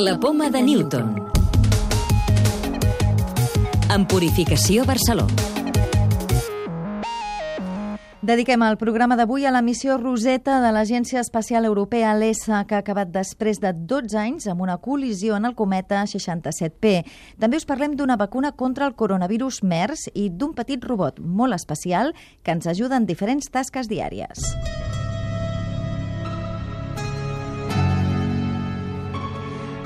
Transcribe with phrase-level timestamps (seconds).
[0.00, 1.08] La poma de Newton.
[3.92, 5.26] En Purificació Barceló.
[8.24, 12.80] Dediquem el programa d'avui a la missió Roseta de l'Agència Espacial Europea, l'ESA, que ha
[12.80, 16.94] acabat després de 12 anys amb una col·lisió en el cometa 67P.
[17.36, 22.14] També us parlem d'una vacuna contra el coronavirus MERS i d'un petit robot molt especial
[22.40, 24.48] que ens ajuda en diferents tasques diàries.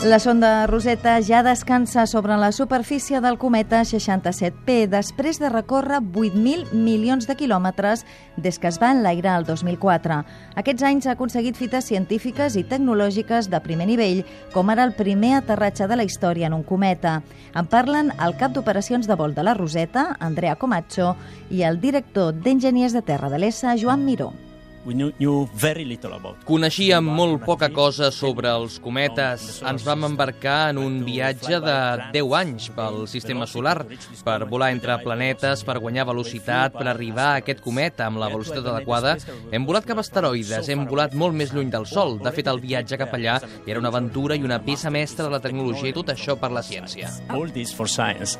[0.04, 6.74] La sonda Rosetta ja descansa sobre la superfície del cometa 67P després de recórrer 8.000
[6.76, 8.04] milions de quilòmetres
[8.36, 10.20] des que es va enlairar el 2004.
[10.60, 15.38] Aquests anys ha aconseguit fites científiques i tecnològiques de primer nivell, com ara el primer
[15.40, 17.22] aterratge de la història en un cometa.
[17.56, 21.14] En parlen el cap d'operacions de vol de la Rosetta, Andrea Comacho,
[21.48, 24.34] i el director d'Enginyers de Terra de l'ESA, Joan Miró.
[26.44, 29.62] Coneixíem molt poca cosa sobre els cometes.
[29.64, 31.76] Ens vam embarcar en un viatge de
[32.14, 33.78] 10 anys pel sistema solar
[34.26, 38.68] per volar entre planetes, per guanyar velocitat, per arribar a aquest cometa amb la velocitat
[38.74, 39.16] adequada.
[39.50, 42.18] Hem volat cap asteroides, hem volat molt més lluny del Sol.
[42.22, 45.42] De fet, el viatge cap allà era una aventura i una peça mestra de la
[45.44, 47.12] tecnologia i tot això per la ciència.
[47.32, 48.38] All this for science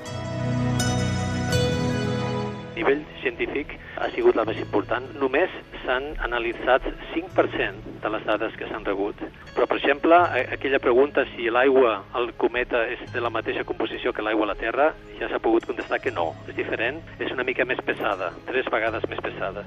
[2.85, 5.07] nivell científic ha sigut la més important.
[5.21, 5.53] Només
[5.85, 9.21] s'han analitzat 5% de les dades que s'han rebut.
[9.55, 14.25] Però, per exemple, aquella pregunta si l'aigua al cometa és de la mateixa composició que
[14.27, 16.33] l'aigua a la Terra, ja s'ha pogut contestar que no.
[16.49, 19.65] És diferent, és una mica més pesada, tres vegades més pesada.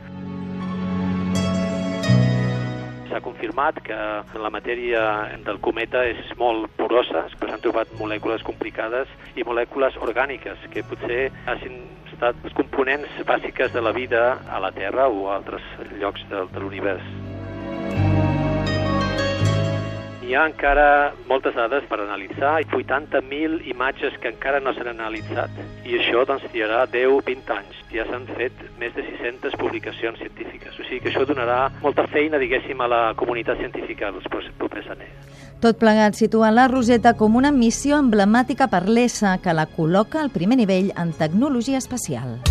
[3.07, 3.97] S'ha confirmat que
[4.41, 5.03] la matèria
[5.45, 11.27] del cometa és molt porosa, però s'han trobat molècules complicades i molècules orgàniques que potser
[11.45, 11.79] hagin
[12.11, 15.63] estat les components bàsiques de la vida a la Terra o a altres
[16.01, 17.26] llocs de, de l'univers.
[20.27, 25.53] Hi ha encara moltes dades per analitzar, 80.000 imatges que encara no s'han analitzat,
[25.87, 27.77] i això doncs triarà 10-20 anys.
[27.93, 32.43] Ja s'han fet més de 600 publicacions científiques, o sigui que això donarà molta feina,
[32.43, 35.31] diguéssim, a la comunitat científica els propers anys.
[35.63, 40.35] Tot plegat situa la Roseta com una missió emblemàtica per l'ESA que la col·loca al
[40.35, 42.41] primer nivell en tecnologia espacial.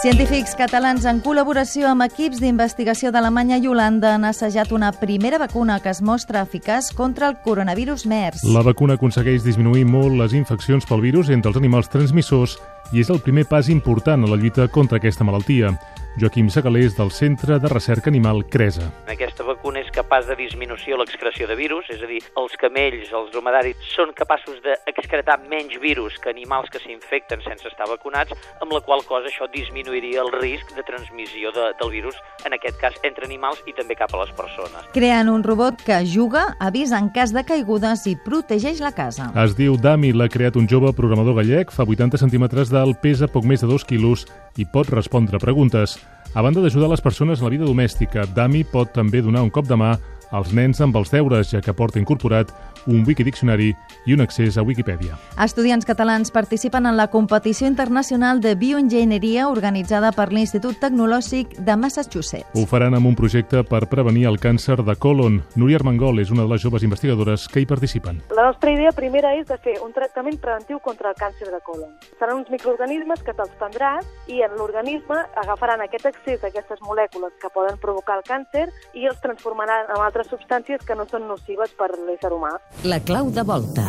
[0.00, 5.76] Científics catalans en col·laboració amb equips d'investigació d'Alemanya i Holanda han assajat una primera vacuna
[5.84, 8.46] que es mostra eficaç contra el coronavirus MERS.
[8.48, 12.56] La vacuna aconsegueix disminuir molt les infeccions pel virus entre els animals transmissors
[12.92, 15.74] i és el primer pas important a la lluita contra aquesta malaltia.
[16.18, 18.90] Joaquim Segalés, del Centre de Recerca Animal CRESA.
[19.06, 23.30] Aquesta vacuna és capaç de disminució l'excreció de virus, és a dir, els camells, els
[23.30, 28.82] dromedaris, són capaços d'excretar menys virus que animals que s'infecten sense estar vacunats, amb la
[28.82, 33.28] qual cosa això disminuiria el risc de transmissió de, del virus, en aquest cas entre
[33.28, 34.90] animals i també cap a les persones.
[34.96, 39.30] Creant un robot que juga, avisa en cas de caigudes i protegeix la casa.
[39.44, 43.44] Es diu Dami, l'ha creat un jove programador gallec, fa 80 centímetres d'alt, pesa poc
[43.44, 44.24] més de 2 quilos
[44.56, 45.98] i pot respondre preguntes.
[46.34, 49.66] A banda d'ajudar les persones en la vida domèstica, Dami pot també donar un cop
[49.68, 49.96] de mà
[50.30, 52.52] als nens amb els deures, ja que porta incorporat
[52.86, 53.74] un wikidiccionari
[54.06, 55.18] i un accés a Wikipedia.
[55.42, 62.48] Estudiants catalans participen en la competició internacional de bioenginyeria organitzada per l'Institut Tecnològic de Massachusetts.
[62.54, 65.40] Ho faran amb un projecte per prevenir el càncer de colon.
[65.56, 68.22] Núria Armengol és una de les joves investigadores que hi participen.
[68.36, 71.92] La nostra idea primera és de fer un tractament preventiu contra el càncer de colon.
[72.18, 77.32] Seran uns microorganismes que te'ls prendràs i en l'organisme agafaran aquest accés a aquestes molècules
[77.40, 81.74] que poden provocar el càncer i els transformaran en altres substàncies que no són nocives
[81.78, 82.56] per l'ésser humà.
[82.84, 83.84] La clau de volta.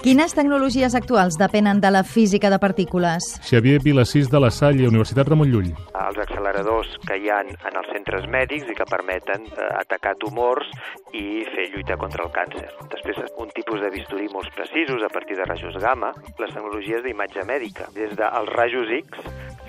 [0.00, 3.26] Quines tecnologies actuals depenen de la física de partícules?
[3.44, 5.68] Xavier Vilassís de la Salle, Universitat Ramon Llull.
[6.00, 10.72] Els acceleradors que hi han en els centres mèdics i que permeten eh, atacar tumors
[11.12, 12.64] i fer lluita contra el càncer.
[12.96, 17.44] Després, un tipus de bisturí molt precisos a partir de rajos gamma, les tecnologies d'imatge
[17.44, 19.20] mèdica, des dels rajos X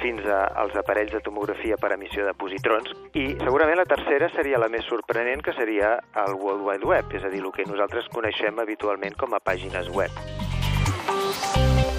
[0.01, 4.69] fins als aparells de tomografia per emissió de positrons i segurament la tercera seria la
[4.73, 5.95] més sorprenent que seria
[6.25, 9.89] el World Wide Web, és a dir, el que nosaltres coneixem habitualment com a pàgines
[9.93, 11.90] web.